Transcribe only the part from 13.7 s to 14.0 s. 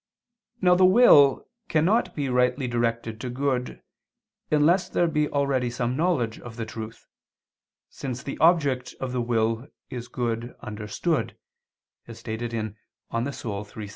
7.